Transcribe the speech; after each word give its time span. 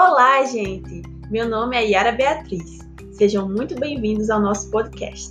Olá, 0.00 0.44
gente! 0.44 1.02
Meu 1.28 1.48
nome 1.48 1.76
é 1.76 1.84
Yara 1.84 2.12
Beatriz. 2.12 2.78
Sejam 3.10 3.48
muito 3.48 3.74
bem-vindos 3.74 4.30
ao 4.30 4.40
nosso 4.40 4.70
podcast. 4.70 5.30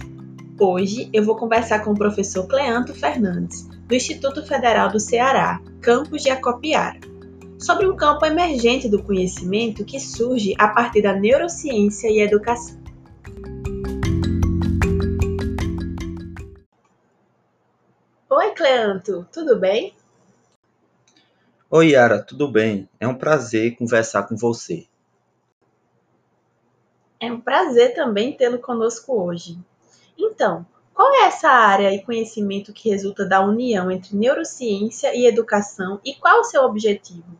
Hoje 0.59 1.09
eu 1.13 1.23
vou 1.23 1.37
conversar 1.37 1.85
com 1.85 1.91
o 1.91 1.97
professor 1.97 2.45
Cleanto 2.49 2.93
Fernandes, 2.93 3.65
do 3.87 3.95
Instituto 3.95 4.45
Federal 4.45 4.91
do 4.91 4.99
Ceará, 4.99 5.61
campus 5.79 6.21
de 6.21 6.29
Acopiara, 6.29 6.99
sobre 7.57 7.87
um 7.87 7.95
campo 7.95 8.25
emergente 8.25 8.89
do 8.89 9.01
conhecimento 9.01 9.85
que 9.85 10.01
surge 10.01 10.53
a 10.57 10.67
partir 10.67 11.01
da 11.01 11.13
neurociência 11.13 12.09
e 12.09 12.19
educação. 12.19 12.77
Oi, 18.29 18.51
Cleanto, 18.51 19.25
tudo 19.31 19.57
bem? 19.57 19.93
Oi, 21.69 21.89
Yara, 21.89 22.23
tudo 22.23 22.49
bem? 22.49 22.87
É 22.97 23.05
um 23.05 23.13
prazer 23.13 23.75
conversar 23.75 24.23
com 24.23 24.37
você. 24.37 24.87
É 27.19 27.29
um 27.29 27.41
prazer 27.41 27.93
também 27.93 28.37
tê-lo 28.37 28.57
conosco 28.57 29.21
hoje. 29.21 29.59
Então, 30.17 30.65
qual 30.93 31.13
é 31.13 31.25
essa 31.25 31.49
área 31.49 31.93
e 31.93 32.01
conhecimento 32.01 32.71
que 32.71 32.89
resulta 32.89 33.25
da 33.25 33.45
união 33.45 33.91
entre 33.91 34.15
neurociência 34.15 35.13
e 35.13 35.27
educação 35.27 35.99
e 36.05 36.15
qual 36.15 36.39
o 36.39 36.43
seu 36.45 36.63
objetivo? 36.63 37.37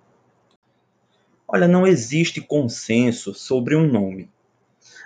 Olha, 1.47 1.65
não 1.65 1.87
existe 1.87 2.41
consenso 2.41 3.33
sobre 3.33 3.77
um 3.77 3.87
nome, 3.87 4.29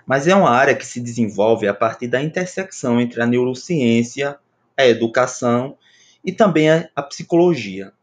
mas 0.04 0.28
é 0.28 0.34
uma 0.34 0.50
área 0.50 0.76
que 0.76 0.86
se 0.86 1.00
desenvolve 1.00 1.68
a 1.68 1.76
partir 1.76 2.08
da 2.08 2.24
intersecção 2.24 3.00
entre 3.00 3.22
a 3.22 3.28
neurociência, 3.28 4.40
a 4.76 4.84
educação 4.84 5.78
e 6.26 6.32
também 6.32 6.72
a 6.72 7.04
psicologia. 7.04 7.94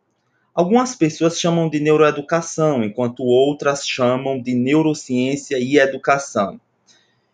Algumas 0.58 0.92
pessoas 0.96 1.38
chamam 1.38 1.70
de 1.70 1.78
neuroeducação, 1.78 2.82
enquanto 2.82 3.22
outras 3.22 3.86
chamam 3.86 4.42
de 4.42 4.54
neurociência 4.54 5.56
e 5.56 5.78
educação. 5.78 6.60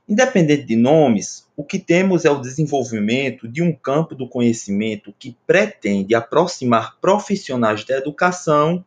Independente 0.06 0.64
de 0.64 0.76
nomes, 0.76 1.48
o 1.56 1.64
que 1.64 1.78
temos 1.78 2.26
é 2.26 2.30
o 2.30 2.38
desenvolvimento 2.42 3.48
de 3.48 3.62
um 3.62 3.72
campo 3.72 4.14
do 4.14 4.28
conhecimento 4.28 5.10
que 5.18 5.34
pretende 5.46 6.14
aproximar 6.14 6.98
profissionais 7.00 7.82
da 7.82 7.96
educação 7.96 8.84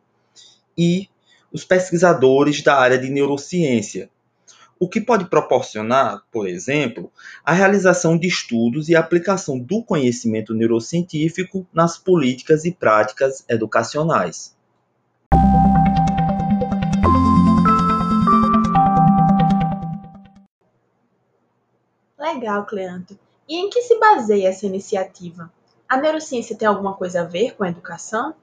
e 0.78 1.08
os 1.52 1.64
pesquisadores 1.64 2.62
da 2.62 2.76
área 2.76 2.96
de 2.96 3.10
neurociência, 3.10 4.08
o 4.80 4.88
que 4.88 5.00
pode 5.00 5.28
proporcionar, 5.28 6.22
por 6.30 6.46
exemplo, 6.46 7.10
a 7.44 7.52
realização 7.52 8.16
de 8.16 8.28
estudos 8.28 8.88
e 8.88 8.94
aplicação 8.94 9.58
do 9.58 9.82
conhecimento 9.82 10.54
neurocientífico 10.54 11.66
nas 11.72 11.98
políticas 11.98 12.64
e 12.64 12.72
práticas 12.72 13.44
educacionais. 13.48 14.56
Legal, 22.18 22.66
Cleanto. 22.66 23.18
E 23.48 23.56
em 23.56 23.70
que 23.70 23.82
se 23.82 23.98
baseia 23.98 24.48
essa 24.48 24.66
iniciativa? 24.66 25.50
A 25.88 25.96
neurociência 25.96 26.56
tem 26.56 26.68
alguma 26.68 26.94
coisa 26.94 27.22
a 27.22 27.24
ver 27.24 27.54
com 27.56 27.64
a 27.64 27.68
educação? 27.68 28.34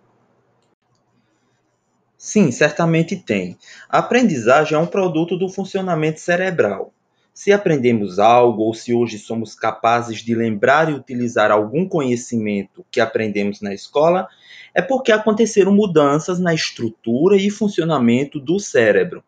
Sim, 2.26 2.50
certamente 2.50 3.16
tem. 3.16 3.56
A 3.88 4.00
aprendizagem 4.00 4.76
é 4.76 4.82
um 4.82 4.88
produto 4.88 5.38
do 5.38 5.48
funcionamento 5.48 6.20
cerebral. 6.20 6.92
Se 7.32 7.54
aprendemos 7.54 8.18
algo 8.18 8.64
ou 8.64 8.74
se 8.74 8.96
hoje 8.96 9.20
somos 9.20 9.54
capazes 9.54 10.24
de 10.24 10.34
lembrar 10.34 10.90
e 10.90 10.96
utilizar 10.96 11.52
algum 11.52 11.88
conhecimento 11.88 12.84
que 12.90 13.00
aprendemos 13.00 13.62
na 13.62 13.76
escola, 13.76 14.28
é 14.74 14.82
porque 14.82 15.12
aconteceram 15.12 15.72
mudanças 15.72 16.40
na 16.40 16.52
estrutura 16.52 17.38
e 17.38 17.52
funcionamento 17.52 18.40
do 18.40 18.60
cérebro. 18.60 19.24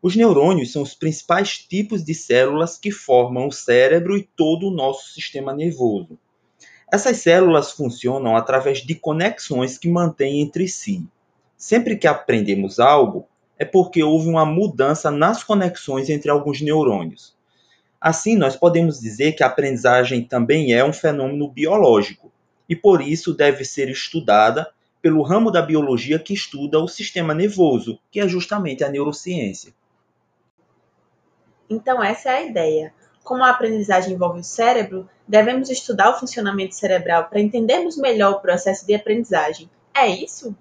Os 0.00 0.16
neurônios 0.16 0.72
são 0.72 0.80
os 0.80 0.94
principais 0.94 1.58
tipos 1.58 2.02
de 2.02 2.14
células 2.14 2.78
que 2.78 2.90
formam 2.90 3.48
o 3.48 3.52
cérebro 3.52 4.16
e 4.16 4.26
todo 4.34 4.68
o 4.68 4.74
nosso 4.74 5.12
sistema 5.12 5.52
nervoso. 5.52 6.18
Essas 6.90 7.18
células 7.18 7.72
funcionam 7.72 8.34
através 8.34 8.78
de 8.78 8.94
conexões 8.94 9.76
que 9.76 9.90
mantêm 9.90 10.40
entre 10.40 10.66
si. 10.66 11.06
Sempre 11.66 11.96
que 11.96 12.06
aprendemos 12.06 12.78
algo, 12.78 13.26
é 13.58 13.64
porque 13.64 14.00
houve 14.00 14.28
uma 14.28 14.46
mudança 14.46 15.10
nas 15.10 15.42
conexões 15.42 16.08
entre 16.08 16.30
alguns 16.30 16.60
neurônios. 16.60 17.36
Assim, 18.00 18.36
nós 18.36 18.54
podemos 18.54 19.00
dizer 19.00 19.32
que 19.32 19.42
a 19.42 19.48
aprendizagem 19.48 20.22
também 20.22 20.72
é 20.72 20.84
um 20.84 20.92
fenômeno 20.92 21.50
biológico 21.50 22.30
e 22.68 22.76
por 22.76 23.02
isso 23.02 23.34
deve 23.34 23.64
ser 23.64 23.90
estudada 23.90 24.72
pelo 25.02 25.22
ramo 25.22 25.50
da 25.50 25.60
biologia 25.60 26.20
que 26.20 26.32
estuda 26.32 26.78
o 26.78 26.86
sistema 26.86 27.34
nervoso, 27.34 27.98
que 28.12 28.20
é 28.20 28.28
justamente 28.28 28.84
a 28.84 28.88
neurociência. 28.88 29.74
Então, 31.68 32.00
essa 32.00 32.30
é 32.30 32.36
a 32.36 32.42
ideia. 32.44 32.94
Como 33.24 33.42
a 33.42 33.50
aprendizagem 33.50 34.14
envolve 34.14 34.38
o 34.38 34.44
cérebro, 34.44 35.10
devemos 35.26 35.68
estudar 35.68 36.10
o 36.10 36.20
funcionamento 36.20 36.76
cerebral 36.76 37.24
para 37.24 37.40
entendermos 37.40 37.96
melhor 37.96 38.34
o 38.34 38.40
processo 38.40 38.86
de 38.86 38.94
aprendizagem. 38.94 39.68
É 39.92 40.06
isso? 40.06 40.54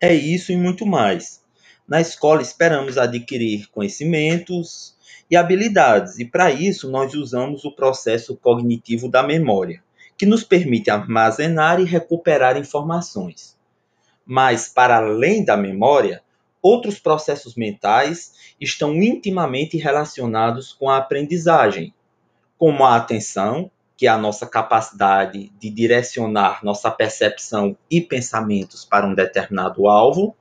É 0.00 0.14
isso 0.14 0.52
e 0.52 0.56
muito 0.56 0.86
mais. 0.86 1.42
Na 1.86 2.00
escola 2.00 2.40
esperamos 2.40 2.96
adquirir 2.96 3.68
conhecimentos 3.68 4.96
e 5.28 5.36
habilidades, 5.36 6.20
e 6.20 6.24
para 6.24 6.52
isso 6.52 6.88
nós 6.88 7.14
usamos 7.14 7.64
o 7.64 7.74
processo 7.74 8.36
cognitivo 8.36 9.08
da 9.08 9.24
memória, 9.24 9.82
que 10.16 10.24
nos 10.24 10.44
permite 10.44 10.88
armazenar 10.88 11.80
e 11.80 11.84
recuperar 11.84 12.56
informações. 12.56 13.58
Mas, 14.24 14.68
para 14.68 14.98
além 14.98 15.44
da 15.44 15.56
memória, 15.56 16.22
outros 16.62 17.00
processos 17.00 17.56
mentais 17.56 18.54
estão 18.60 18.94
intimamente 18.94 19.76
relacionados 19.76 20.72
com 20.72 20.88
a 20.88 20.98
aprendizagem, 20.98 21.92
como 22.56 22.84
a 22.84 22.94
atenção, 22.94 23.68
que 23.98 24.06
é 24.06 24.10
a 24.10 24.16
nossa 24.16 24.46
capacidade 24.46 25.50
de 25.58 25.70
direcionar 25.70 26.64
nossa 26.64 26.88
percepção 26.88 27.76
e 27.90 28.00
pensamentos 28.00 28.84
para 28.84 29.04
um 29.04 29.12
determinado 29.12 29.88
alvo, 29.88 30.36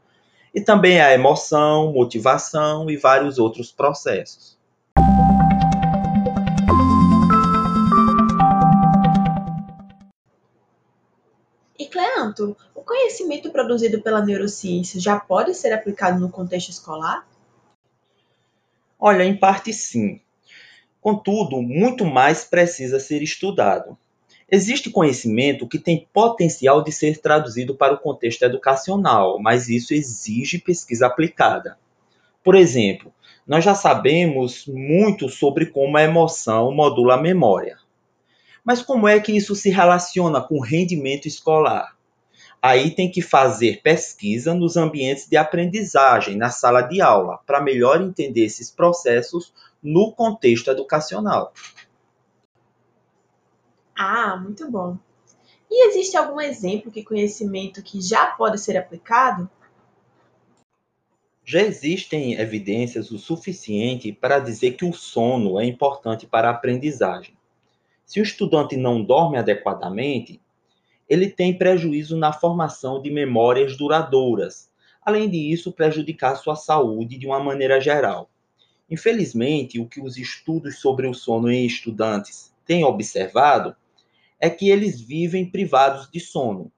e 0.53 0.61
também 0.61 1.01
a 1.01 1.11
emoção, 1.11 1.91
motivação 1.91 2.87
e 2.87 2.95
vários 2.95 3.39
outros 3.39 3.71
processos. 3.71 4.59
E 11.79 11.87
Cleanto, 11.87 12.55
o 12.75 12.83
conhecimento 12.83 13.49
produzido 13.49 14.03
pela 14.03 14.21
neurociência 14.23 15.01
já 15.01 15.19
pode 15.19 15.55
ser 15.55 15.73
aplicado 15.73 16.19
no 16.19 16.29
contexto 16.29 16.69
escolar? 16.69 17.27
Olha, 18.99 19.23
em 19.23 19.35
parte 19.35 19.73
sim. 19.73 20.21
Contudo, 21.07 21.61
muito 21.61 22.03
mais 22.03 22.43
precisa 22.43 22.99
ser 22.99 23.23
estudado. 23.23 23.97
Existe 24.51 24.89
conhecimento 24.89 25.65
que 25.65 25.79
tem 25.79 26.05
potencial 26.11 26.83
de 26.83 26.91
ser 26.91 27.19
traduzido 27.19 27.73
para 27.73 27.93
o 27.93 27.97
contexto 27.97 28.43
educacional, 28.43 29.39
mas 29.39 29.69
isso 29.69 29.93
exige 29.93 30.57
pesquisa 30.57 31.07
aplicada. 31.07 31.77
Por 32.43 32.55
exemplo, 32.55 33.13
nós 33.47 33.63
já 33.63 33.73
sabemos 33.73 34.67
muito 34.67 35.29
sobre 35.29 35.67
como 35.67 35.95
a 35.95 36.03
emoção 36.03 36.73
modula 36.73 37.13
a 37.13 37.21
memória. 37.21 37.77
Mas 38.61 38.81
como 38.81 39.07
é 39.07 39.17
que 39.17 39.31
isso 39.31 39.55
se 39.55 39.69
relaciona 39.69 40.41
com 40.41 40.55
o 40.55 40.61
rendimento 40.61 41.25
escolar? 41.25 41.95
Aí 42.61 42.91
tem 42.91 43.09
que 43.09 43.21
fazer 43.21 43.81
pesquisa 43.81 44.53
nos 44.53 44.75
ambientes 44.75 45.25
de 45.25 45.37
aprendizagem, 45.37 46.35
na 46.35 46.49
sala 46.49 46.81
de 46.81 46.99
aula, 46.99 47.39
para 47.47 47.61
melhor 47.61 48.01
entender 48.01 48.43
esses 48.43 48.69
processos 48.69 49.53
no 49.87 50.11
contexto 50.11 50.69
educacional. 50.69 51.53
Ah, 53.97 54.35
muito 54.35 54.69
bom. 54.69 54.97
E 55.71 55.87
existe 55.87 56.17
algum 56.17 56.41
exemplo 56.41 56.91
de 56.91 57.03
conhecimento 57.03 57.81
que 57.81 58.01
já 58.01 58.27
pode 58.27 58.59
ser 58.59 58.77
aplicado? 58.77 59.49
Já 61.45 61.61
existem 61.61 62.33
evidências 62.33 63.11
o 63.11 63.17
suficiente 63.17 64.11
para 64.11 64.39
dizer 64.39 64.71
que 64.71 64.83
o 64.83 64.91
sono 64.91 65.57
é 65.57 65.65
importante 65.65 66.27
para 66.27 66.49
a 66.49 66.51
aprendizagem. 66.51 67.37
Se 68.05 68.19
o 68.19 68.23
estudante 68.23 68.75
não 68.75 69.01
dorme 69.01 69.37
adequadamente, 69.37 70.41
ele 71.07 71.29
tem 71.29 71.57
prejuízo 71.57 72.17
na 72.17 72.33
formação 72.33 73.01
de 73.01 73.09
memórias 73.09 73.77
duradouras, 73.77 74.69
além 75.01 75.29
disso, 75.29 75.71
prejudicar 75.71 76.35
sua 76.35 76.57
saúde 76.57 77.17
de 77.17 77.25
uma 77.25 77.39
maneira 77.39 77.79
geral. 77.79 78.29
Infelizmente, 78.89 79.79
o 79.79 79.87
que 79.87 80.01
os 80.01 80.17
estudos 80.17 80.79
sobre 80.79 81.07
o 81.07 81.13
sono 81.13 81.51
em 81.51 81.65
estudantes 81.65 82.53
têm 82.65 82.83
observado 82.83 83.75
é 84.39 84.49
que 84.49 84.69
eles 84.69 85.01
vivem 85.01 85.49
privados 85.49 86.09
de 86.09 86.19
sono. 86.19 86.71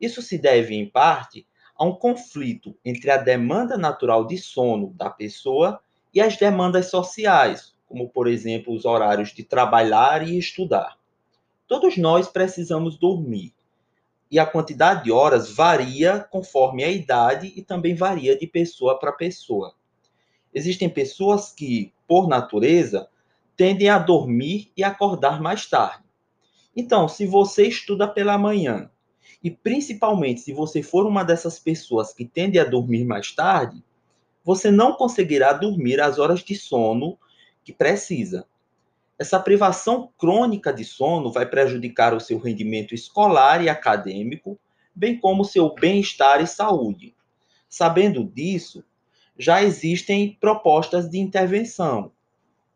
Isso 0.00 0.22
se 0.22 0.38
deve, 0.38 0.74
em 0.74 0.88
parte, 0.88 1.46
a 1.76 1.84
um 1.84 1.94
conflito 1.94 2.76
entre 2.84 3.10
a 3.10 3.16
demanda 3.16 3.76
natural 3.76 4.26
de 4.26 4.38
sono 4.38 4.92
da 4.94 5.10
pessoa 5.10 5.80
e 6.14 6.20
as 6.20 6.36
demandas 6.36 6.86
sociais, 6.86 7.74
como, 7.86 8.08
por 8.08 8.26
exemplo, 8.28 8.74
os 8.74 8.84
horários 8.84 9.32
de 9.32 9.42
trabalhar 9.42 10.26
e 10.26 10.38
estudar. 10.38 10.96
Todos 11.68 11.96
nós 11.96 12.28
precisamos 12.28 12.96
dormir, 12.96 13.54
e 14.30 14.38
a 14.38 14.46
quantidade 14.46 15.04
de 15.04 15.12
horas 15.12 15.52
varia 15.54 16.20
conforme 16.30 16.82
a 16.82 16.88
idade 16.88 17.52
e 17.54 17.62
também 17.62 17.94
varia 17.94 18.38
de 18.38 18.46
pessoa 18.46 18.98
para 18.98 19.12
pessoa. 19.12 19.74
Existem 20.54 20.88
pessoas 20.88 21.52
que, 21.52 21.92
por 22.06 22.28
natureza, 22.28 23.08
tendem 23.56 23.88
a 23.88 23.98
dormir 23.98 24.70
e 24.76 24.84
acordar 24.84 25.40
mais 25.40 25.66
tarde. 25.66 26.04
Então, 26.76 27.08
se 27.08 27.26
você 27.26 27.66
estuda 27.66 28.08
pela 28.08 28.38
manhã, 28.38 28.90
e 29.42 29.50
principalmente 29.50 30.40
se 30.40 30.52
você 30.52 30.82
for 30.82 31.06
uma 31.06 31.24
dessas 31.24 31.58
pessoas 31.58 32.12
que 32.12 32.24
tende 32.24 32.58
a 32.58 32.64
dormir 32.64 33.04
mais 33.04 33.32
tarde, 33.32 33.82
você 34.44 34.70
não 34.70 34.94
conseguirá 34.94 35.52
dormir 35.52 36.00
as 36.00 36.18
horas 36.18 36.42
de 36.42 36.54
sono 36.54 37.18
que 37.64 37.72
precisa. 37.72 38.46
Essa 39.18 39.38
privação 39.38 40.10
crônica 40.18 40.72
de 40.72 40.84
sono 40.84 41.30
vai 41.30 41.46
prejudicar 41.46 42.14
o 42.14 42.20
seu 42.20 42.38
rendimento 42.38 42.94
escolar 42.94 43.62
e 43.62 43.68
acadêmico, 43.68 44.58
bem 44.94 45.18
como 45.18 45.44
seu 45.44 45.74
bem-estar 45.74 46.40
e 46.42 46.46
saúde. 46.46 47.14
Sabendo 47.68 48.24
disso, 48.24 48.84
já 49.38 49.62
existem 49.62 50.36
propostas 50.40 51.08
de 51.08 51.18
intervenção. 51.18 52.12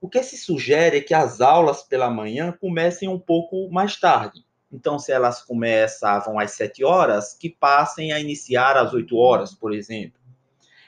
O 0.01 0.09
que 0.09 0.23
se 0.23 0.37
sugere 0.37 0.99
é 0.99 1.01
que 1.01 1.15
as 1.15 1.41
aulas 1.41 1.83
pela 1.83 2.11
manhã 2.11 2.53
comecem 2.53 3.09
um 3.09 3.19
pouco 3.19 3.69
mais 3.71 3.99
tarde. 3.99 4.45
Então, 4.73 4.99
se 4.99 5.13
elas 5.13 5.43
começavam 5.43 6.39
às 6.39 6.53
7 6.53 6.85
horas, 6.85 7.35
que 7.35 7.49
passem 7.49 8.13
a 8.13 8.21
iniciar 8.21 8.77
às 8.77 8.93
8 8.93 9.17
horas, 9.17 9.55
por 9.55 9.73
exemplo. 9.73 10.21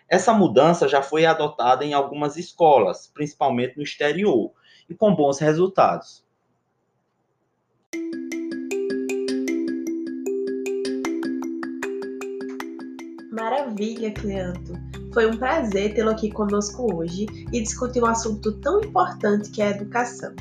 Essa 0.09 0.33
mudança 0.33 0.89
já 0.89 1.03
foi 1.03 1.27
adotada 1.27 1.85
em 1.85 1.93
algumas 1.93 2.37
escolas, 2.37 3.07
principalmente 3.07 3.77
no 3.77 3.83
exterior, 3.83 4.53
e 4.89 4.95
com 4.95 5.15
bons 5.15 5.39
resultados. 5.39 6.25
Maravilha, 13.69 14.11
Cleanto! 14.13 14.73
Foi 15.13 15.27
um 15.27 15.37
prazer 15.37 15.93
tê-lo 15.93 16.11
aqui 16.11 16.31
conosco 16.31 16.95
hoje 16.95 17.27
e 17.53 17.61
discutir 17.61 18.03
um 18.03 18.07
assunto 18.07 18.53
tão 18.61 18.81
importante 18.81 19.51
que 19.51 19.61
é 19.61 19.67
a 19.67 19.71
educação. 19.73 20.33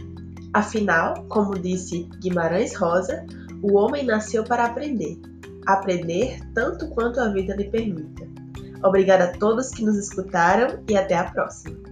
Afinal, 0.53 1.25
como 1.27 1.59
disse 1.59 2.07
Guimarães 2.21 2.73
Rosa, 2.73 3.25
o 3.61 3.75
homem 3.75 4.05
nasceu 4.05 4.45
para 4.45 4.65
aprender. 4.65 5.19
Aprender 5.65 6.39
tanto 6.53 6.87
quanto 6.91 7.19
a 7.19 7.27
vida 7.27 7.53
lhe 7.53 7.69
permita. 7.69 8.25
Obrigada 8.81 9.25
a 9.25 9.37
todos 9.37 9.71
que 9.71 9.83
nos 9.83 9.97
escutaram 9.97 10.79
e 10.87 10.95
até 10.95 11.15
a 11.15 11.25
próxima! 11.25 11.86